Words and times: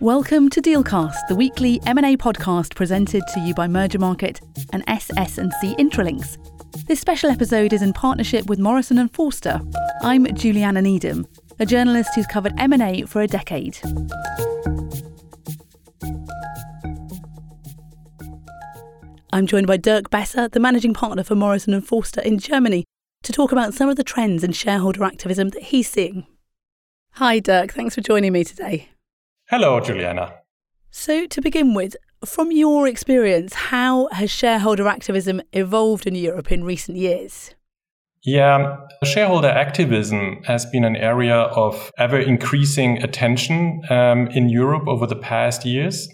Welcome 0.00 0.48
to 0.50 0.62
Dealcast, 0.62 1.28
the 1.28 1.34
weekly 1.34 1.78
M&A 1.84 2.16
podcast 2.16 2.74
presented 2.74 3.22
to 3.34 3.40
you 3.40 3.52
by 3.52 3.66
Mergermarket 3.66 4.40
and 4.72 4.82
SS&C 4.86 5.76
Intralinks. 5.76 6.38
This 6.86 6.98
special 6.98 7.28
episode 7.28 7.74
is 7.74 7.82
in 7.82 7.92
partnership 7.92 8.46
with 8.46 8.58
Morrison 8.58 8.96
and 8.96 9.12
Foerster. 9.12 9.60
I'm 10.00 10.24
Juliana 10.34 10.80
Needham, 10.80 11.26
a 11.58 11.66
journalist 11.66 12.14
who's 12.14 12.26
covered 12.26 12.54
M&A 12.56 13.02
for 13.02 13.20
a 13.20 13.26
decade. 13.26 13.78
I'm 19.34 19.46
joined 19.46 19.66
by 19.66 19.76
Dirk 19.76 20.08
Besse, 20.08 20.50
the 20.50 20.60
managing 20.60 20.94
partner 20.94 21.24
for 21.24 21.34
Morrison 21.34 21.74
and 21.74 21.86
Foerster 21.86 22.22
in 22.22 22.38
Germany, 22.38 22.86
to 23.22 23.32
talk 23.32 23.52
about 23.52 23.74
some 23.74 23.90
of 23.90 23.96
the 23.96 24.04
trends 24.04 24.42
in 24.44 24.52
shareholder 24.52 25.04
activism 25.04 25.50
that 25.50 25.64
he's 25.64 25.90
seeing. 25.90 26.26
Hi 27.16 27.38
Dirk, 27.38 27.74
thanks 27.74 27.94
for 27.94 28.00
joining 28.00 28.32
me 28.32 28.44
today. 28.44 28.88
Hello, 29.50 29.80
Juliana. 29.80 30.32
So, 30.92 31.26
to 31.26 31.40
begin 31.40 31.74
with, 31.74 31.96
from 32.24 32.52
your 32.52 32.86
experience, 32.86 33.52
how 33.52 34.06
has 34.12 34.30
shareholder 34.30 34.86
activism 34.86 35.42
evolved 35.52 36.06
in 36.06 36.14
Europe 36.14 36.52
in 36.52 36.62
recent 36.62 36.96
years? 36.96 37.56
Yeah, 38.22 38.76
shareholder 39.02 39.48
activism 39.48 40.44
has 40.44 40.66
been 40.66 40.84
an 40.84 40.94
area 40.94 41.34
of 41.34 41.90
ever 41.98 42.20
increasing 42.20 43.02
attention 43.02 43.82
um, 43.90 44.28
in 44.28 44.48
Europe 44.50 44.86
over 44.86 45.04
the 45.04 45.16
past 45.16 45.66
years. 45.66 46.08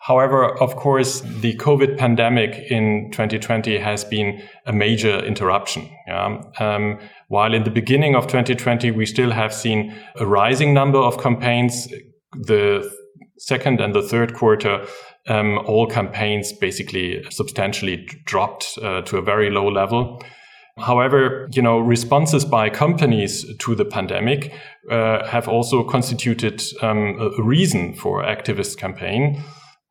However, 0.00 0.60
of 0.60 0.74
course, 0.74 1.20
the 1.20 1.54
COVID 1.58 1.96
pandemic 1.96 2.58
in 2.72 3.10
2020 3.12 3.78
has 3.78 4.02
been 4.02 4.42
a 4.66 4.72
major 4.72 5.20
interruption. 5.20 5.88
Yeah? 6.08 6.40
Um, 6.58 6.98
while 7.28 7.54
in 7.54 7.62
the 7.62 7.70
beginning 7.70 8.16
of 8.16 8.26
2020, 8.26 8.90
we 8.90 9.06
still 9.06 9.30
have 9.30 9.54
seen 9.54 9.94
a 10.16 10.26
rising 10.26 10.74
number 10.74 10.98
of 10.98 11.22
campaigns 11.22 11.86
the 12.32 12.90
second 13.38 13.80
and 13.80 13.94
the 13.94 14.02
third 14.02 14.34
quarter, 14.34 14.86
um, 15.28 15.58
all 15.66 15.86
campaigns 15.86 16.52
basically 16.52 17.24
substantially 17.30 18.06
dropped 18.24 18.78
uh, 18.82 19.02
to 19.02 19.18
a 19.18 19.22
very 19.22 19.50
low 19.50 19.68
level. 19.68 20.22
However, 20.78 21.48
you 21.52 21.62
know, 21.62 21.78
responses 21.78 22.44
by 22.44 22.70
companies 22.70 23.44
to 23.58 23.74
the 23.74 23.84
pandemic 23.84 24.54
uh, 24.90 25.26
have 25.26 25.48
also 25.48 25.84
constituted 25.84 26.62
um, 26.80 27.32
a 27.38 27.42
reason 27.42 27.94
for 27.94 28.22
activist 28.22 28.78
campaign 28.78 29.42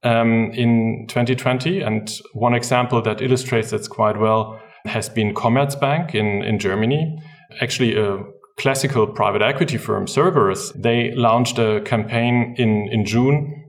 um, 0.04 0.52
in 0.54 1.06
2020. 1.08 1.82
And 1.82 2.10
one 2.34 2.54
example 2.54 3.02
that 3.04 3.22
illustrates 3.22 3.72
that 3.72 3.88
quite 3.90 4.20
well 4.20 4.60
has 4.86 5.10
been 5.10 5.34
Commerzbank 5.34 6.16
in, 6.16 6.44
in 6.44 6.58
Germany. 6.58 7.22
Actually, 7.62 7.96
a 7.96 8.24
classical 8.60 9.08
private 9.08 9.42
equity 9.42 9.78
firm, 9.78 10.06
Cerberus, 10.06 10.72
they 10.76 11.14
launched 11.16 11.58
a 11.58 11.82
campaign 11.82 12.56
in, 12.58 12.90
in 12.92 13.06
June 13.06 13.60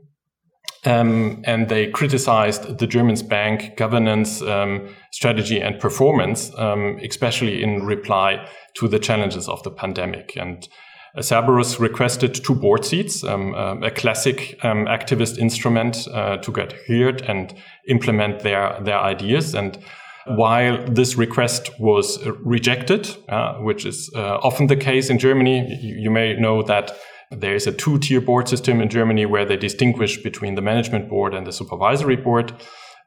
um, 0.84 1.42
and 1.44 1.68
they 1.68 1.88
criticized 1.88 2.78
the 2.78 2.86
German 2.86 3.16
bank 3.28 3.76
governance 3.76 4.40
um, 4.42 4.88
strategy 5.12 5.60
and 5.60 5.78
performance, 5.78 6.52
um, 6.56 6.98
especially 7.02 7.62
in 7.62 7.84
reply 7.84 8.46
to 8.76 8.88
the 8.88 8.98
challenges 8.98 9.48
of 9.48 9.62
the 9.62 9.70
pandemic. 9.70 10.36
And 10.36 10.66
uh, 11.14 11.22
Cerberus 11.22 11.78
requested 11.78 12.34
two 12.34 12.54
board 12.54 12.84
seats, 12.84 13.22
um, 13.24 13.54
uh, 13.54 13.76
a 13.80 13.90
classic 13.90 14.58
um, 14.64 14.86
activist 14.86 15.38
instrument 15.38 16.08
uh, 16.12 16.38
to 16.38 16.52
get 16.52 16.72
heard 16.88 17.22
and 17.22 17.54
implement 17.88 18.40
their 18.40 18.80
their 18.82 18.98
ideas. 18.98 19.54
And 19.54 19.78
while 20.26 20.84
this 20.86 21.16
request 21.16 21.70
was 21.78 22.24
rejected, 22.44 23.08
uh, 23.28 23.54
which 23.54 23.86
is 23.86 24.10
uh, 24.14 24.38
often 24.42 24.66
the 24.66 24.76
case 24.76 25.10
in 25.10 25.18
Germany, 25.18 25.78
you, 25.80 25.96
you, 25.96 26.10
may 26.10 26.34
know 26.34 26.62
that 26.62 26.92
there 27.30 27.54
is 27.54 27.66
a 27.66 27.72
two-tier 27.72 28.20
board 28.20 28.48
system 28.48 28.80
in 28.80 28.88
Germany 28.88 29.24
where 29.24 29.44
they 29.44 29.56
distinguish 29.56 30.22
between 30.22 30.56
the 30.56 30.62
management 30.62 31.08
board 31.08 31.34
and 31.34 31.46
the 31.46 31.52
supervisory 31.52 32.16
board. 32.16 32.52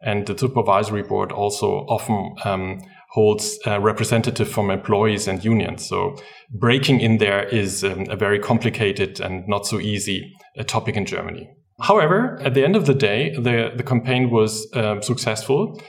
And 0.01 0.25
the 0.25 0.37
supervisory 0.37 1.03
board 1.03 1.31
also 1.31 1.85
often 1.87 2.35
um, 2.43 2.81
holds 3.11 3.59
a 3.65 3.79
representative 3.79 4.49
from 4.49 4.71
employees 4.71 5.27
and 5.27 5.43
unions. 5.45 5.87
So 5.87 6.15
breaking 6.51 6.99
in 6.99 7.19
there 7.19 7.43
is 7.43 7.83
um, 7.83 8.05
a 8.09 8.15
very 8.15 8.39
complicated 8.39 9.19
and 9.19 9.47
not 9.47 9.65
so 9.67 9.79
easy 9.79 10.33
uh, 10.57 10.63
topic 10.63 10.97
in 10.97 11.05
Germany. 11.05 11.49
However, 11.79 12.39
at 12.41 12.53
the 12.53 12.63
end 12.63 12.75
of 12.75 12.85
the 12.85 12.93
day, 12.93 13.33
the, 13.35 13.71
the 13.75 13.83
campaign 13.83 14.29
was 14.29 14.67
um, 14.73 15.01
successful 15.01 15.79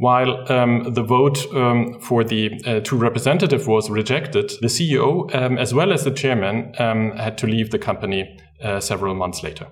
while 0.00 0.50
um, 0.50 0.94
the 0.94 1.02
vote 1.02 1.46
um, 1.54 2.00
for 2.00 2.24
the 2.24 2.58
uh, 2.64 2.80
two 2.80 2.96
representative 2.96 3.66
was 3.66 3.90
rejected, 3.90 4.50
the 4.62 4.66
CEO, 4.66 5.32
um, 5.34 5.58
as 5.58 5.74
well 5.74 5.92
as 5.92 6.04
the 6.04 6.10
chairman, 6.10 6.74
um, 6.78 7.10
had 7.18 7.36
to 7.36 7.46
leave 7.46 7.70
the 7.70 7.78
company 7.78 8.40
uh, 8.62 8.80
several 8.80 9.14
months 9.14 9.42
later. 9.42 9.66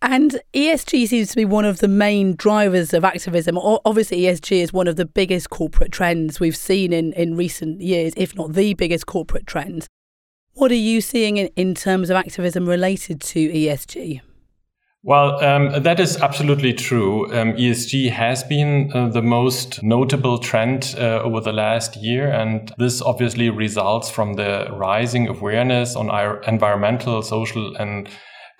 And 0.00 0.40
ESG 0.54 1.06
seems 1.06 1.28
to 1.28 1.36
be 1.36 1.44
one 1.44 1.66
of 1.66 1.80
the 1.80 1.86
main 1.86 2.34
drivers 2.34 2.94
of 2.94 3.04
activism. 3.04 3.58
Obviously, 3.58 4.22
ESG 4.22 4.62
is 4.62 4.72
one 4.72 4.88
of 4.88 4.96
the 4.96 5.04
biggest 5.04 5.50
corporate 5.50 5.92
trends 5.92 6.40
we've 6.40 6.56
seen 6.56 6.94
in, 6.94 7.12
in 7.12 7.36
recent 7.36 7.82
years, 7.82 8.14
if 8.16 8.34
not 8.34 8.54
the 8.54 8.72
biggest 8.72 9.04
corporate 9.04 9.46
trend. 9.46 9.86
What 10.54 10.72
are 10.72 10.76
you 10.90 11.02
seeing 11.02 11.36
in, 11.36 11.48
in 11.56 11.74
terms 11.74 12.08
of 12.08 12.16
activism 12.16 12.66
related 12.66 13.20
to 13.20 13.50
ESG? 13.50 14.22
Well, 15.04 15.42
um, 15.44 15.82
that 15.82 15.98
is 15.98 16.16
absolutely 16.18 16.72
true. 16.74 17.26
Um, 17.34 17.54
ESG 17.54 18.12
has 18.12 18.44
been 18.44 18.92
uh, 18.94 19.08
the 19.08 19.22
most 19.22 19.82
notable 19.82 20.38
trend 20.38 20.94
uh, 20.96 21.22
over 21.22 21.40
the 21.40 21.52
last 21.52 21.96
year, 21.96 22.30
and 22.30 22.72
this 22.78 23.02
obviously 23.02 23.50
results 23.50 24.08
from 24.08 24.34
the 24.34 24.68
rising 24.70 25.26
awareness 25.26 25.96
on 25.96 26.08
our 26.08 26.40
environmental, 26.42 27.20
social, 27.22 27.74
and 27.76 28.08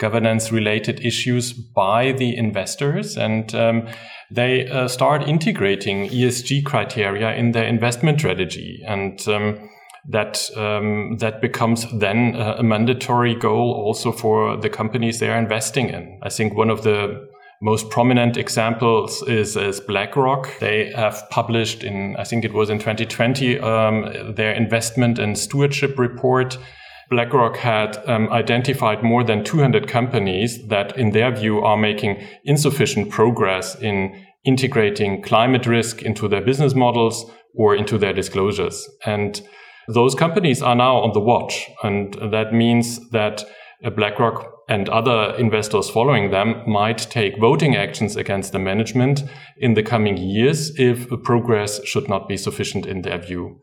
governance 0.01 0.51
related 0.51 0.99
issues 1.07 1.53
by 1.53 2.11
the 2.11 2.37
investors. 2.37 3.17
And 3.17 3.55
um, 3.55 3.87
they 4.29 4.69
uh, 4.69 4.89
start 4.89 5.29
integrating 5.29 6.09
ESG 6.09 6.65
criteria 6.65 7.37
in 7.37 7.53
their 7.53 7.67
investment 7.67 8.19
strategy. 8.19 8.83
And 8.85 9.21
um, 9.29 9.71
that 10.09 10.51
um, 10.57 11.17
that 11.19 11.41
becomes 11.41 11.87
then 11.93 12.35
a, 12.35 12.63
mandatory 12.63 13.35
goal 13.35 13.73
also 13.73 14.11
for 14.11 14.57
the 14.57 14.69
companies 14.69 15.21
they 15.21 15.31
are 15.31 15.39
investing 15.39 15.89
in. 15.89 16.19
I 16.23 16.29
think 16.29 16.57
one 16.57 16.71
of 16.71 16.83
the 16.83 17.29
most 17.63 17.91
prominent 17.91 18.37
examples 18.37 19.23
is, 19.29 19.57
is 19.57 19.81
BlackRock. 19.81 20.59
They 20.59 20.91
have 20.97 21.23
published 21.31 21.85
in, 21.85 22.17
I 22.17 22.25
think 22.25 22.45
it 22.45 22.53
was 22.53 22.69
in 22.69 22.81
2020, 22.81 23.61
um, 23.61 24.35
their 24.35 24.53
investment 24.53 25.21
and 25.21 25.39
stewardship 25.39 25.97
report. 25.97 26.59
BlackRock 27.09 27.57
had 27.57 27.99
um, 28.09 28.29
identified 28.33 29.05
more 29.05 29.23
than 29.23 29.45
200 29.45 29.87
companies 29.87 30.67
that, 30.69 30.99
in 30.99 31.11
their 31.11 31.31
view, 31.31 31.61
are 31.61 31.77
making 31.77 32.21
insufficient 32.45 33.11
progress 33.11 33.81
in 33.81 34.21
integrating 34.45 35.23
climate 35.23 35.67
risk 35.67 36.03
into 36.03 36.27
their 36.27 36.41
business 36.41 36.75
models 36.75 37.31
or 37.55 37.77
into 37.77 37.97
their 37.97 38.13
disclosures. 38.13 38.89
And 39.07 39.41
those 39.89 40.15
companies 40.15 40.63
are 40.63 40.75
now 40.75 40.97
on 40.97 41.13
the 41.13 41.21
watch. 41.21 41.69
And 41.83 42.15
that 42.33 42.53
means 42.53 43.11
that 43.11 43.45
BlackRock 43.97 44.53
and 44.69 44.89
other 44.89 45.35
investors 45.39 45.91
following 45.91 46.31
them 46.31 46.63
might 46.67 46.99
take 46.99 47.41
voting 47.41 47.77
actions 47.77 48.17
against 48.17 48.53
the 48.53 48.59
management 48.59 49.25
in 49.59 49.75
the 49.75 49.83
coming 49.83 50.17
years 50.17 50.79
if 50.79 51.09
progress 51.25 51.85
should 51.85 52.09
not 52.09 52.29
be 52.29 52.37
sufficient 52.37 52.87
in 52.87 53.03
their 53.03 53.19
view. 53.19 53.61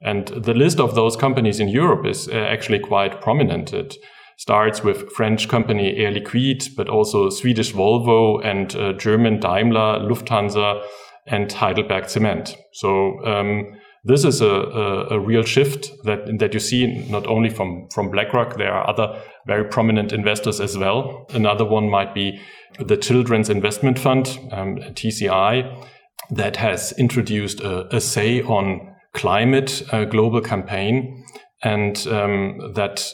And 0.00 0.28
the 0.28 0.54
list 0.54 0.78
of 0.78 0.94
those 0.94 1.16
companies 1.16 1.58
in 1.58 1.68
Europe 1.68 2.06
is 2.06 2.28
uh, 2.28 2.32
actually 2.32 2.78
quite 2.78 3.20
prominent. 3.20 3.72
It 3.72 3.96
starts 4.36 4.84
with 4.84 5.10
French 5.12 5.48
company 5.48 5.96
Air 5.96 6.12
Liquide, 6.12 6.76
but 6.76 6.88
also 6.88 7.30
Swedish 7.30 7.72
Volvo 7.72 8.44
and 8.44 8.76
uh, 8.76 8.92
German 8.92 9.40
Daimler, 9.40 10.00
Lufthansa, 10.00 10.82
and 11.26 11.50
Heidelberg 11.50 12.08
Cement. 12.08 12.56
So 12.72 13.24
um, 13.24 13.78
this 14.06 14.24
is 14.24 14.40
a, 14.40 14.46
a, 14.46 15.08
a, 15.16 15.20
real 15.20 15.42
shift 15.42 15.90
that 16.04 16.38
that 16.38 16.54
you 16.54 16.60
see 16.60 17.06
not 17.10 17.26
only 17.26 17.50
from 17.50 17.88
from 17.92 18.10
BlackRock. 18.10 18.56
There 18.56 18.72
are 18.72 18.88
other 18.88 19.20
very 19.46 19.64
prominent 19.64 20.12
investors 20.12 20.60
as 20.60 20.78
well. 20.78 21.26
Another 21.34 21.64
one 21.64 21.90
might 21.90 22.14
be 22.14 22.40
the 22.78 22.96
Children's 22.96 23.50
Investment 23.50 23.98
Fund, 23.98 24.38
um, 24.52 24.76
TCI, 24.76 25.86
that 26.30 26.56
has 26.56 26.92
introduced 26.92 27.60
a, 27.60 27.94
a 27.96 28.00
say 28.00 28.42
on 28.42 28.94
climate 29.12 29.82
uh, 29.92 30.04
global 30.04 30.40
campaign, 30.40 31.24
and 31.64 32.06
um, 32.06 32.72
that 32.74 33.12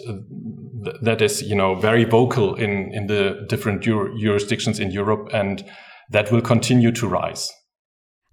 that 1.00 1.23
is 1.23 1.43
you 1.43 1.56
know 1.56 1.75
very 1.75 2.05
vocal 2.05 2.55
in 2.55 2.93
in 2.93 3.06
the 3.06 3.47
different 3.49 3.83
jur- 3.83 4.12
jurisdictions 4.19 4.79
in 4.79 4.91
Europe, 4.91 5.31
and 5.33 5.65
that 6.11 6.31
will 6.31 6.43
continue 6.43 6.93
to 6.93 7.09
rise. 7.09 7.50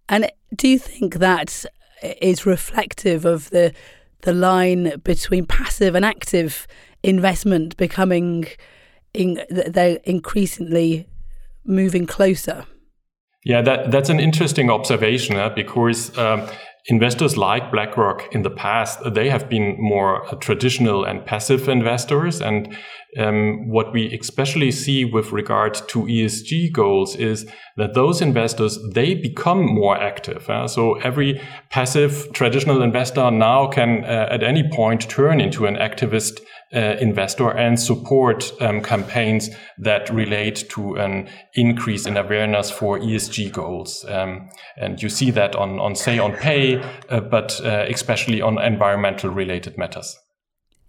And 0.10 0.30
do 0.56 0.68
you 0.68 0.80
think 0.80 1.16
that 1.16 1.66
is 2.02 2.46
reflective 2.46 3.26
of 3.26 3.50
the 3.50 3.74
the 4.22 4.34
line 4.34 5.00
between 5.04 5.46
passive 5.46 5.96
and 5.96 6.04
active 6.04 6.68
investment 7.04 7.78
becoming 7.78 8.46
in, 9.14 9.42
they're 9.50 10.00
increasingly 10.04 11.08
moving 11.66 12.06
closer. 12.06 12.66
Yeah, 13.46 13.62
that, 13.62 13.92
that's 13.92 14.10
an 14.10 14.20
interesting 14.20 14.70
observation 14.70 15.38
because 15.56 16.16
um, 16.18 16.48
investors 16.88 17.38
like 17.38 17.72
BlackRock 17.72 18.34
in 18.34 18.44
the 18.44 18.50
past, 18.50 19.00
they 19.14 19.30
have 19.30 19.50
been 19.50 19.76
more 19.80 20.26
traditional 20.40 21.04
and 21.04 21.26
passive 21.26 21.68
investors. 21.68 22.42
And 22.42 22.76
um, 23.18 23.70
what 23.70 23.92
we 23.94 24.18
especially 24.18 24.72
see 24.72 25.06
with 25.06 25.32
regard 25.32 25.74
to 25.74 26.04
ESG 26.04 26.72
goals 26.72 27.16
is 27.16 27.50
that 27.78 27.94
those 27.94 28.22
investors, 28.22 28.80
they 28.94 29.14
become 29.14 29.66
more 29.66 29.98
active. 29.98 30.50
Uh, 30.50 30.68
so 30.68 30.94
every 30.96 31.42
passive 31.70 32.32
traditional 32.34 32.82
investor 32.82 33.30
now 33.30 33.68
can 33.68 34.06
uh, 34.06 34.28
at 34.32 34.44
any 34.44 34.68
point 34.70 35.10
turn 35.10 35.42
into 35.42 35.66
an 35.66 35.76
activist 35.76 36.42
uh, 36.74 36.96
investor 37.00 37.50
and 37.50 37.80
support 37.80 38.52
um, 38.62 38.82
campaigns 38.82 39.50
that 39.78 40.10
relate 40.10 40.66
to 40.70 40.96
an 40.96 41.28
increase 41.56 42.06
in 42.06 42.18
awareness 42.18 42.70
for 42.70 43.00
ESG 43.00 43.52
goals. 43.52 44.06
Um, 44.08 44.50
and 44.78 45.02
you 45.02 45.10
see 45.10 45.32
that 45.32 45.56
on, 45.56 45.80
on 45.80 45.96
say 45.96 46.20
on 46.20 46.34
pay, 46.34 46.82
uh, 47.10 47.22
but 47.22 47.60
uh, 47.64 47.86
especially 47.90 48.42
on 48.42 48.62
environmental 48.62 49.30
related 49.30 49.78
matters. 49.78 50.18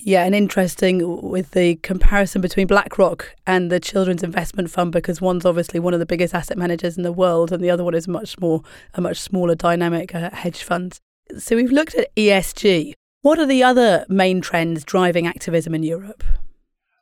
Yeah, 0.02 0.24
and 0.24 0.34
interesting 0.34 1.20
with 1.20 1.50
the 1.50 1.76
comparison 1.76 2.40
between 2.40 2.66
BlackRock 2.66 3.34
and 3.46 3.70
the 3.70 3.78
Children's 3.78 4.22
Investment 4.22 4.70
Fund 4.70 4.92
because 4.92 5.20
one's 5.20 5.44
obviously 5.44 5.78
one 5.78 5.92
of 5.92 6.00
the 6.00 6.06
biggest 6.06 6.34
asset 6.34 6.56
managers 6.56 6.96
in 6.96 7.02
the 7.02 7.12
world, 7.12 7.52
and 7.52 7.62
the 7.62 7.68
other 7.68 7.84
one 7.84 7.94
is 7.94 8.08
much 8.08 8.38
more 8.38 8.62
a 8.94 9.00
much 9.02 9.20
smaller 9.20 9.54
dynamic 9.54 10.14
uh, 10.14 10.30
hedge 10.30 10.62
fund. 10.62 10.98
So 11.38 11.54
we've 11.54 11.70
looked 11.70 11.94
at 11.94 12.14
ESG. 12.16 12.94
What 13.22 13.38
are 13.38 13.46
the 13.46 13.62
other 13.62 14.06
main 14.08 14.40
trends 14.40 14.82
driving 14.82 15.26
activism 15.26 15.74
in 15.74 15.82
Europe? 15.82 16.24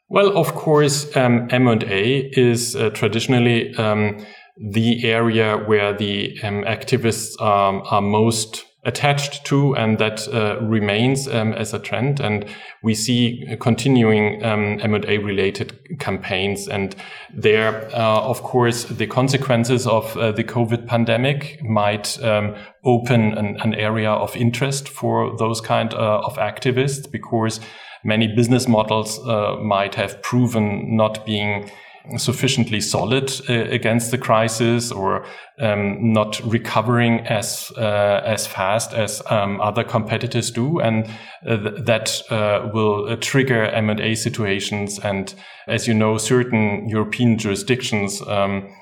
Well, 0.09 0.37
of 0.37 0.55
course, 0.55 1.15
um, 1.17 1.49
M&A 1.51 2.31
is 2.33 2.75
uh, 2.75 2.91
traditionally 2.91 3.75
um, 3.77 4.25
the 4.57 5.05
area 5.05 5.59
where 5.59 5.97
the 5.97 6.37
um, 6.43 6.65
activists 6.65 7.41
um, 7.41 7.83
are 7.91 8.03
most 8.03 8.65
attached 8.89 9.45
to 9.45 9.77
and 9.77 9.99
that 9.99 10.27
uh, 10.33 10.59
remains 10.63 11.29
um, 11.29 11.53
as 11.53 11.75
a 11.75 11.79
trend. 11.79 12.21
And 12.21 12.47
we 12.83 12.95
see 12.95 13.45
continuing 13.61 14.43
um, 14.43 14.81
M&A 14.81 15.19
related 15.19 15.99
campaigns. 16.01 16.67
And 16.69 16.97
there, 17.33 17.89
uh, 17.95 18.21
of 18.23 18.43
course, 18.43 18.85
the 18.85 19.07
consequences 19.07 19.87
of 19.87 20.17
uh, 20.17 20.33
the 20.33 20.43
COVID 20.43 20.87
pandemic 20.87 21.63
might 21.63 22.21
um, 22.25 22.57
open 22.85 23.37
an, 23.37 23.61
an, 23.61 23.75
area 23.75 24.11
of 24.11 24.35
interest 24.35 24.89
for 24.89 25.37
those 25.37 25.61
kind 25.61 25.93
uh, 25.93 26.23
of 26.25 26.37
activists 26.39 27.11
because 27.11 27.61
many 28.03 28.27
business 28.27 28.67
models 28.67 29.19
uh, 29.27 29.57
might 29.63 29.95
have 29.95 30.23
proven 30.23 30.97
not 30.97 31.27
being 31.27 31.71
sufficiently 32.17 32.81
solid 32.81 33.31
uh, 33.49 33.53
against 33.53 34.11
the 34.11 34.19
crisis 34.19 34.91
or 34.91 35.27
um, 35.61 36.13
not 36.13 36.41
recovering 36.45 37.27
as 37.27 37.71
uh, 37.77 38.23
as 38.25 38.47
fast 38.47 38.95
as 38.95 39.23
um, 39.31 39.61
other 39.61 39.85
competitors 39.85 40.51
do, 40.51 40.81
and 40.81 41.07
uh, 41.47 41.57
th- 41.57 41.85
that 41.85 42.23
uh, 42.31 42.71
will 42.73 43.09
uh, 43.09 43.17
trigger 43.17 43.65
M 43.67 43.91
and 43.91 44.01
A 44.01 44.15
situations. 44.15 44.99
And 44.99 45.35
as 45.67 45.87
you 45.87 45.95
know, 45.95 46.19
certain 46.19 46.89
European 46.89 47.39
jurisdictions. 47.39 48.23
Um, 48.23 48.75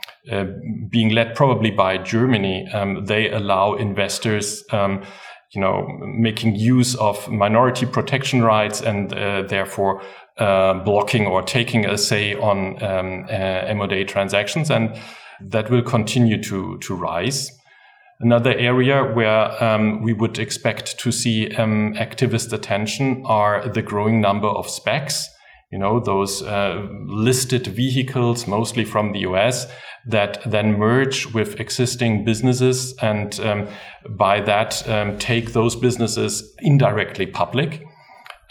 being 0.91 1.11
led 1.11 1.37
probably 1.37 1.71
by 1.71 1.97
Germany, 1.99 2.67
um, 2.73 3.05
they 3.05 3.31
allow 3.31 3.75
investors 3.75 4.65
um, 4.73 5.05
you 5.53 5.61
know, 5.61 5.87
making 6.05 6.57
use 6.57 6.95
of 6.97 7.29
minority 7.31 7.87
protection 7.87 8.43
rights 8.43 8.81
and 8.81 9.13
uh, 9.15 9.43
therefore 9.43 10.03
uh, 10.39 10.75
blocking 10.85 11.27
or 11.27 11.43
taking 11.43 11.87
a 11.87 11.97
say 11.97 12.35
on 12.35 12.83
um, 12.83 13.25
uh, 13.29 13.33
M&A 13.33 14.05
transactions, 14.05 14.71
and 14.71 14.99
that 15.41 15.71
will 15.71 15.83
continue 15.83 16.43
to 16.43 16.79
to 16.79 16.95
rise. 16.95 17.51
Another 18.19 18.53
area 18.53 19.05
where 19.05 19.63
um, 19.63 20.03
we 20.03 20.15
would 20.15 20.39
expect 20.39 20.99
to 20.99 21.13
see 21.13 21.55
um, 21.57 21.93
activist 21.95 22.53
attention 22.53 23.23
are 23.27 23.69
the 23.69 23.83
growing 23.83 24.23
number 24.23 24.49
of 24.49 24.67
SPACs. 24.67 25.27
You 25.71 25.79
know, 25.79 26.01
those 26.01 26.43
uh, 26.43 26.87
listed 27.07 27.67
vehicles, 27.67 28.47
mostly 28.47 28.87
from 28.87 29.13
the 29.13 29.21
US, 29.21 29.67
that 30.07 30.41
then 30.47 30.79
merge 30.79 31.27
with 31.35 31.61
existing 31.61 32.25
businesses 32.25 32.95
and 33.03 33.39
um, 33.41 33.69
by 34.09 34.41
that 34.41 34.89
um, 34.89 35.19
take 35.19 35.53
those 35.53 35.77
businesses 35.77 36.55
indirectly 36.61 37.27
public. 37.27 37.86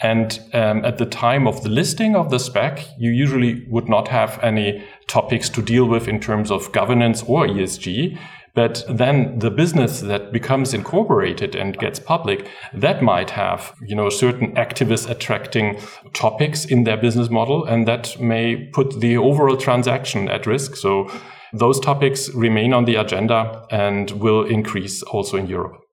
And 0.00 0.38
um, 0.52 0.84
at 0.84 0.98
the 0.98 1.06
time 1.06 1.46
of 1.46 1.62
the 1.62 1.70
listing 1.70 2.14
of 2.16 2.30
the 2.30 2.36
SPAC, 2.36 2.86
you 2.98 3.10
usually 3.10 3.66
would 3.68 3.88
not 3.88 4.08
have 4.08 4.38
any 4.42 4.84
topics 5.06 5.48
to 5.50 5.62
deal 5.62 5.86
with 5.86 6.06
in 6.06 6.20
terms 6.20 6.50
of 6.50 6.70
governance 6.72 7.22
or 7.22 7.46
ESG. 7.46 8.18
But 8.54 8.84
then 8.88 9.38
the 9.38 9.50
business 9.50 10.00
that 10.00 10.32
becomes 10.32 10.72
incorporated 10.72 11.54
and 11.54 11.76
gets 11.76 11.98
public, 11.98 12.48
that 12.72 13.02
might 13.02 13.30
have, 13.30 13.74
you 13.86 13.94
know, 13.94 14.08
certain 14.08 14.54
activists 14.54 15.08
attracting 15.08 15.78
topics 16.14 16.64
in 16.64 16.84
their 16.84 16.96
business 16.96 17.30
model. 17.30 17.64
And 17.64 17.86
that 17.86 18.18
may 18.18 18.68
put 18.72 19.00
the 19.00 19.18
overall 19.18 19.58
transaction 19.58 20.28
at 20.28 20.46
risk. 20.46 20.76
So 20.76 21.10
those 21.52 21.78
topics 21.80 22.30
remain 22.34 22.72
on 22.72 22.86
the 22.86 22.96
agenda 22.96 23.66
and 23.70 24.10
will 24.12 24.44
increase 24.44 25.02
also 25.02 25.36
in 25.36 25.46
Europe. 25.46 25.85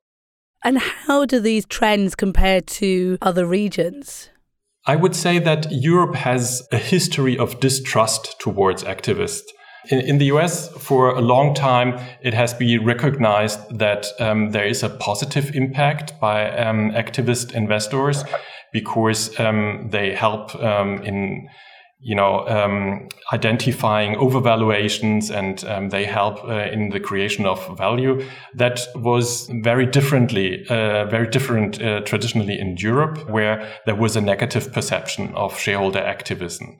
And 0.63 0.77
how 0.77 1.25
do 1.25 1.39
these 1.39 1.65
trends 1.65 2.15
compare 2.15 2.61
to 2.61 3.17
other 3.21 3.45
regions? 3.45 4.29
I 4.85 4.95
would 4.95 5.15
say 5.15 5.39
that 5.39 5.67
Europe 5.71 6.15
has 6.15 6.67
a 6.71 6.77
history 6.77 7.37
of 7.37 7.59
distrust 7.59 8.39
towards 8.39 8.83
activists. 8.83 9.47
In, 9.89 9.99
in, 9.99 10.17
the 10.17 10.25
US, 10.25 10.69
for 10.69 11.09
a 11.09 11.21
long 11.21 11.53
time, 11.53 11.99
it 12.21 12.33
has 12.33 12.53
been 12.53 12.85
recognized 12.85 13.59
that 13.77 14.07
um, 14.19 14.51
there 14.51 14.65
is 14.65 14.83
a 14.83 14.89
positive 14.89 15.55
impact 15.55 16.19
by 16.19 16.49
um, 16.51 16.91
activist 16.91 17.53
investors 17.53 18.23
because 18.71 19.37
um, 19.39 19.89
they 19.91 20.13
help 20.13 20.55
um, 20.55 21.01
in 21.03 21.49
you 22.03 22.15
know, 22.15 22.45
um, 22.47 23.07
identifying 23.31 24.15
overvaluations 24.15 25.31
and 25.31 25.63
um, 25.63 25.89
they 25.89 26.05
help 26.05 26.43
uh, 26.43 26.69
in 26.71 26.89
the 26.89 26.99
creation 26.99 27.45
of 27.45 27.77
value. 27.77 28.21
That 28.53 28.81
was 28.95 29.49
very 29.63 29.85
differently, 29.85 30.65
uh, 30.67 31.05
very 31.05 31.27
different 31.27 31.81
uh, 31.81 32.01
traditionally 32.01 32.59
in 32.59 32.75
Europe, 32.77 33.29
where 33.29 33.65
there 33.85 33.95
was 33.95 34.17
a 34.17 34.21
negative 34.21 34.73
perception 34.73 35.33
of 35.33 35.57
shareholder 35.57 35.99
activism. 35.99 36.77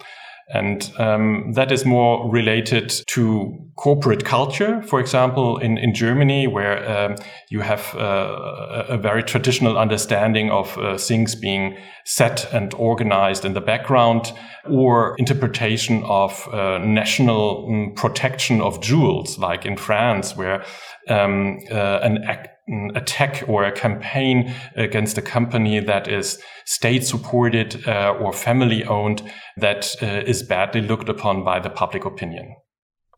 And 0.54 0.92
um, 1.00 1.54
that 1.54 1.72
is 1.72 1.84
more 1.84 2.32
related 2.32 2.94
to 3.08 3.58
corporate 3.76 4.24
culture, 4.24 4.84
for 4.84 5.00
example, 5.00 5.58
in, 5.58 5.80
in 5.80 5.96
Germany, 5.96 6.46
where 6.46 6.88
um, 6.88 7.16
you 7.50 7.62
have 7.62 7.96
uh, 7.96 8.86
a 8.88 8.98
very 8.98 9.24
traditional 9.24 9.80
understanding 9.80 10.52
of 10.52 10.78
uh, 10.78 10.98
things 10.98 11.34
being 11.34 11.76
set 12.06 12.54
and 12.54 12.74
organized 12.76 13.46
in 13.46 13.54
the 13.54 13.62
background, 13.62 14.32
or 14.70 15.16
interpretation 15.18 16.04
of 16.04 16.48
uh, 16.54 16.78
national 16.78 17.68
um, 17.68 17.94
protection 17.96 18.62
of 18.62 18.80
jewels, 18.80 19.40
like 19.40 19.66
in 19.66 19.76
France, 19.76 20.36
where 20.36 20.64
um, 21.10 21.58
uh, 21.72 22.00
an 22.04 22.24
act 22.26 22.53
attack 22.96 23.44
or 23.48 23.64
a 23.64 23.72
campaign 23.72 24.54
against 24.76 25.18
a 25.18 25.22
company 25.22 25.80
that 25.80 26.08
is 26.08 26.42
state 26.66 27.06
supported 27.06 27.88
uh, 27.88 28.16
or 28.20 28.32
family 28.32 28.84
owned 28.86 29.22
that 29.58 29.96
uh, 30.02 30.06
is 30.26 30.44
badly 30.44 30.82
looked 30.82 31.10
upon 31.10 31.44
by 31.44 31.60
the 31.60 31.70
public 31.70 32.06
opinion. 32.06 32.56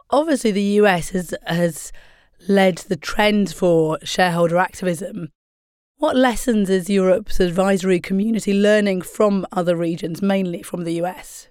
Obviously, 0.10 0.52
the 0.52 0.80
US 0.82 1.10
has, 1.10 1.34
has 1.46 1.92
led 2.48 2.78
the 2.80 2.96
trend 2.96 3.54
for 3.54 4.00
shareholder 4.04 4.58
activism. 4.58 5.30
What 5.98 6.16
lessons 6.16 6.70
is 6.70 6.90
Europe's 6.90 7.40
advisory 7.40 8.00
community 8.00 8.54
learning 8.54 9.02
from 9.02 9.46
other 9.52 9.76
regions, 9.76 10.22
mainly 10.22 10.62
from 10.62 10.84
the 10.84 10.94
US? 11.04 11.48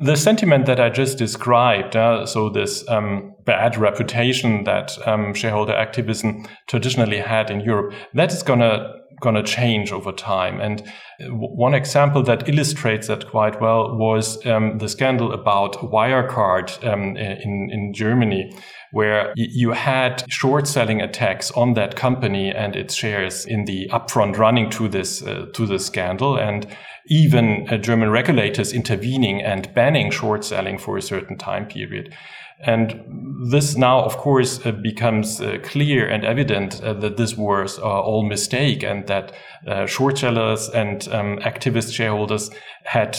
The 0.00 0.14
sentiment 0.14 0.66
that 0.66 0.78
I 0.78 0.90
just 0.90 1.18
described, 1.18 1.96
uh, 1.96 2.24
so 2.24 2.50
this 2.50 2.88
um, 2.88 3.34
bad 3.44 3.76
reputation 3.76 4.62
that 4.62 4.96
um, 5.08 5.34
shareholder 5.34 5.72
activism 5.72 6.46
traditionally 6.68 7.18
had 7.18 7.50
in 7.50 7.60
Europe, 7.60 7.94
that 8.14 8.32
is 8.32 8.44
gonna 8.44 8.94
gonna 9.20 9.42
change 9.42 9.90
over 9.90 10.12
time. 10.12 10.60
And 10.60 10.84
one 11.28 11.74
example 11.74 12.22
that 12.22 12.48
illustrates 12.48 13.08
that 13.08 13.28
quite 13.28 13.60
well 13.60 13.96
was 13.96 14.46
um, 14.46 14.78
the 14.78 14.88
scandal 14.88 15.32
about 15.32 15.74
Wirecard 15.78 16.86
um, 16.86 17.16
in 17.16 17.68
in 17.72 17.92
Germany, 17.92 18.52
where 18.92 19.32
you 19.34 19.72
had 19.72 20.24
short 20.30 20.68
selling 20.68 21.00
attacks 21.00 21.50
on 21.52 21.74
that 21.74 21.96
company 21.96 22.54
and 22.54 22.76
its 22.76 22.94
shares 22.94 23.44
in 23.46 23.64
the 23.64 23.88
upfront 23.88 24.38
running 24.38 24.70
to 24.70 24.88
this 24.88 25.22
uh, 25.22 25.46
to 25.54 25.66
the 25.66 25.80
scandal 25.80 26.38
and 26.38 26.68
even 27.08 27.66
uh, 27.68 27.76
German 27.78 28.10
regulators 28.10 28.72
intervening 28.72 29.42
and 29.42 29.72
banning 29.74 30.10
short 30.10 30.44
selling 30.44 30.78
for 30.78 30.96
a 30.96 31.02
certain 31.02 31.36
time 31.36 31.66
period. 31.66 32.14
And 32.60 33.48
this 33.52 33.76
now, 33.76 34.02
of 34.02 34.16
course, 34.16 34.66
uh, 34.66 34.72
becomes 34.72 35.40
uh, 35.40 35.58
clear 35.62 36.08
and 36.08 36.24
evident 36.24 36.82
uh, 36.82 36.92
that 36.94 37.16
this 37.16 37.36
was 37.36 37.78
uh, 37.78 37.82
all 37.82 38.24
mistake 38.24 38.82
and 38.82 39.06
that 39.06 39.32
uh, 39.66 39.86
short 39.86 40.18
sellers 40.18 40.68
and 40.68 41.06
um, 41.12 41.38
activist 41.38 41.94
shareholders 41.94 42.50
had 42.84 43.16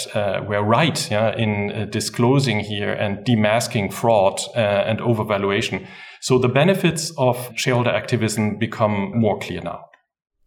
were 0.48 0.64
right 0.64 1.10
yeah, 1.10 1.34
in 1.36 1.90
disclosing 1.90 2.60
here 2.60 2.92
and 2.92 3.20
demasking 3.26 3.94
fraud 3.94 4.42
and 4.56 5.00
overvaluation. 5.00 5.88
So 6.22 6.38
the 6.38 6.50
benefits 6.50 7.14
of 7.18 7.52
shareholder 7.56 7.92
activism 7.92 8.58
become 8.58 9.18
more 9.18 9.40
clear 9.40 9.62
now. 9.62 9.86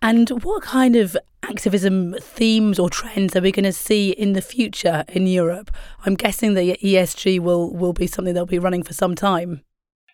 And 0.03 0.29
what 0.43 0.65
kind 0.65 0.97
of 0.97 1.17
activism 1.53 2.15
themes 2.21 2.79
or 2.79 2.89
trends 2.89 3.37
are 3.37 3.43
we're 3.43 3.53
going 3.53 3.65
to 3.65 3.73
see 3.73 4.11
in 4.11 4.33
the 4.33 4.41
future 4.41 5.05
in 5.09 5.27
Europe? 5.27 5.71
I'm 6.05 6.15
guessing 6.15 6.55
that 6.55 6.81
ESG 6.81 7.41
will, 7.41 7.73
will 7.73 7.93
be 7.93 8.07
something 8.07 8.35
that'll 8.35 8.47
be 8.47 8.59
running 8.59 8.83
for 8.83 8.95
some 8.95 9.15
time. 9.15 9.63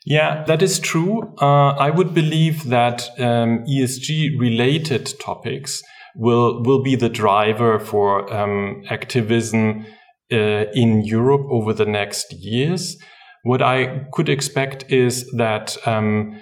Yeah, 0.05 0.45
that 0.45 0.63
is 0.63 0.79
true. 0.79 1.35
Uh, 1.41 1.71
I 1.71 1.91
would 1.91 2.15
believe 2.15 2.65
that 2.69 3.09
um, 3.19 3.65
ESG 3.67 4.39
related 4.39 5.13
topics 5.21 5.83
will 6.17 6.63
will 6.63 6.83
be 6.83 6.97
the 6.97 7.11
driver 7.11 7.79
for 7.79 8.33
um, 8.33 8.83
activism 8.89 9.87
uh, 10.33 10.65
in 10.73 11.05
Europe 11.05 11.47
over 11.51 11.73
the 11.73 11.85
next 11.85 12.33
years. 12.33 12.97
What 13.43 13.61
I 13.61 14.07
could 14.13 14.29
expect 14.29 14.91
is 14.91 15.31
that 15.37 15.77
um, 15.87 16.41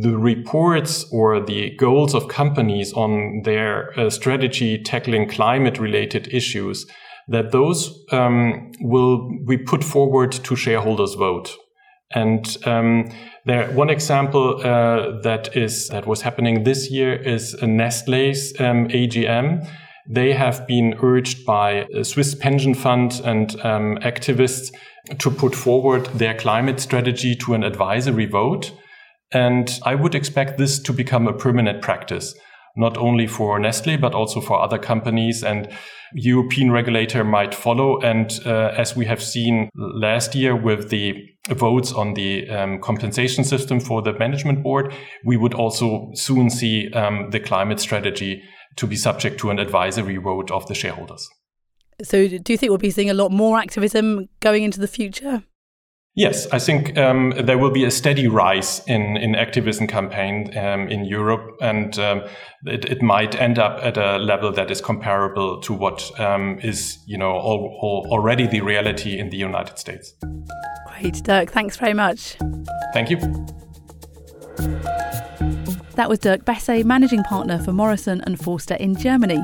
the 0.00 0.16
reports 0.16 1.04
or 1.10 1.40
the 1.40 1.74
goals 1.76 2.14
of 2.14 2.28
companies 2.28 2.92
on 2.92 3.42
their 3.44 3.98
uh, 3.98 4.10
strategy 4.10 4.82
tackling 4.82 5.28
climate 5.28 5.78
related 5.78 6.32
issues 6.32 6.86
that 7.28 7.50
those 7.50 8.04
um, 8.12 8.70
will 8.80 9.28
be 9.46 9.58
put 9.58 9.82
forward 9.82 10.30
to 10.30 10.54
shareholders 10.54 11.14
vote 11.14 11.56
and 12.14 12.56
um, 12.66 13.10
there, 13.44 13.70
one 13.72 13.90
example 13.90 14.60
uh, 14.64 15.20
that 15.22 15.56
is 15.56 15.88
that 15.88 16.06
was 16.06 16.22
happening 16.22 16.64
this 16.64 16.90
year 16.90 17.14
is 17.14 17.54
Nestle's 17.62 18.52
um, 18.60 18.88
AGM. 18.88 19.68
They 20.08 20.32
have 20.32 20.66
been 20.68 20.94
urged 21.02 21.44
by 21.44 21.86
Swiss 22.02 22.34
pension 22.36 22.74
fund 22.74 23.20
and 23.24 23.60
um, 23.64 23.96
activists 24.02 24.72
to 25.18 25.30
put 25.30 25.54
forward 25.54 26.06
their 26.06 26.34
climate 26.34 26.78
strategy 26.78 27.34
to 27.36 27.54
an 27.54 27.64
advisory 27.64 28.26
vote. 28.26 28.72
And 29.32 29.78
I 29.84 29.94
would 29.94 30.14
expect 30.14 30.58
this 30.58 30.78
to 30.80 30.92
become 30.92 31.26
a 31.26 31.32
permanent 31.32 31.82
practice, 31.82 32.34
not 32.76 32.96
only 32.96 33.26
for 33.26 33.58
Nestle, 33.58 33.96
but 33.96 34.14
also 34.14 34.40
for 34.40 34.60
other 34.60 34.78
companies. 34.78 35.42
And 35.42 35.68
European 36.14 36.70
regulator 36.70 37.24
might 37.24 37.54
follow. 37.54 37.98
And 38.00 38.38
uh, 38.46 38.72
as 38.76 38.94
we 38.94 39.04
have 39.06 39.22
seen 39.22 39.68
last 39.74 40.34
year 40.34 40.54
with 40.54 40.90
the 40.90 41.14
votes 41.50 41.92
on 41.92 42.14
the 42.14 42.48
um, 42.48 42.80
compensation 42.80 43.44
system 43.44 43.80
for 43.80 44.02
the 44.02 44.12
management 44.12 44.62
board, 44.62 44.94
we 45.24 45.36
would 45.36 45.54
also 45.54 46.10
soon 46.14 46.50
see 46.50 46.90
um, 46.92 47.30
the 47.30 47.40
climate 47.40 47.80
strategy 47.80 48.42
to 48.76 48.86
be 48.86 48.96
subject 48.96 49.40
to 49.40 49.50
an 49.50 49.58
advisory 49.58 50.16
vote 50.16 50.50
of 50.50 50.66
the 50.66 50.74
shareholders. 50.74 51.28
So, 52.02 52.28
do 52.28 52.52
you 52.52 52.58
think 52.58 52.68
we'll 52.70 52.78
be 52.78 52.90
seeing 52.90 53.08
a 53.08 53.14
lot 53.14 53.32
more 53.32 53.58
activism 53.58 54.28
going 54.40 54.64
into 54.64 54.80
the 54.80 54.88
future? 54.88 55.42
Yes, 56.16 56.46
I 56.50 56.58
think 56.58 56.96
um, 56.96 57.34
there 57.44 57.58
will 57.58 57.70
be 57.70 57.84
a 57.84 57.90
steady 57.90 58.26
rise 58.26 58.80
in, 58.86 59.18
in 59.18 59.34
activism 59.34 59.86
campaign 59.86 60.56
um, 60.56 60.88
in 60.88 61.04
Europe, 61.04 61.58
and 61.60 61.98
um, 61.98 62.22
it, 62.64 62.86
it, 62.86 63.02
might 63.02 63.34
end 63.34 63.58
up 63.58 63.80
at 63.82 63.98
a 63.98 64.16
level 64.16 64.50
that 64.52 64.70
is 64.70 64.80
comparable 64.80 65.60
to 65.60 65.74
what 65.74 66.18
um, 66.18 66.58
is, 66.62 67.04
you 67.06 67.18
know, 67.18 67.32
all, 67.32 67.78
all 67.82 68.08
already 68.10 68.46
the 68.46 68.62
reality 68.62 69.18
in 69.18 69.28
the 69.28 69.36
United 69.36 69.78
States. 69.78 70.14
Great, 70.86 71.22
Dirk. 71.22 71.50
Thanks 71.50 71.76
very 71.76 71.92
much. 71.92 72.38
Thank 72.94 73.10
you. 73.10 73.18
That 75.96 76.10
was 76.10 76.18
Dirk 76.18 76.44
Besse, 76.44 76.84
Managing 76.84 77.22
Partner 77.22 77.58
for 77.58 77.72
Morrison 77.72 78.20
and 78.26 78.38
Foerster 78.38 78.74
in 78.74 78.96
Germany. 78.96 79.42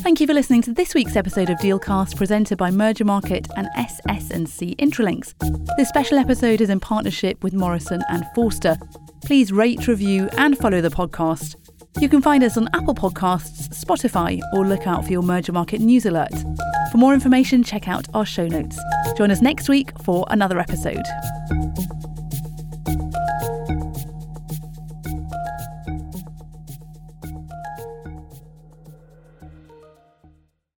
Thank 0.00 0.20
you 0.20 0.26
for 0.26 0.34
listening 0.34 0.60
to 0.62 0.72
this 0.74 0.94
week's 0.94 1.16
episode 1.16 1.48
of 1.48 1.56
Dealcast 1.60 2.14
presented 2.14 2.58
by 2.58 2.70
Mergermarket 2.70 3.46
and 3.56 3.68
SS&C 3.74 4.76
Intralinks. 4.78 5.32
This 5.78 5.88
special 5.88 6.18
episode 6.18 6.60
is 6.60 6.68
in 6.68 6.78
partnership 6.78 7.42
with 7.42 7.54
Morrison 7.54 8.02
and 8.10 8.26
Foerster. 8.34 8.76
Please 9.24 9.50
rate, 9.50 9.88
review 9.88 10.28
and 10.36 10.58
follow 10.58 10.82
the 10.82 10.90
podcast. 10.90 11.56
You 11.98 12.10
can 12.10 12.20
find 12.20 12.44
us 12.44 12.58
on 12.58 12.68
Apple 12.74 12.94
Podcasts, 12.94 13.68
Spotify, 13.70 14.42
or 14.52 14.66
look 14.66 14.86
out 14.86 15.06
for 15.06 15.10
your 15.10 15.22
Mergermarket 15.22 15.80
news 15.80 16.04
alert. 16.04 16.34
For 16.92 16.98
more 16.98 17.14
information, 17.14 17.64
check 17.64 17.88
out 17.88 18.06
our 18.12 18.26
show 18.26 18.46
notes. 18.46 18.78
Join 19.16 19.30
us 19.30 19.40
next 19.40 19.70
week 19.70 19.98
for 20.02 20.26
another 20.28 20.58
episode. 20.58 21.04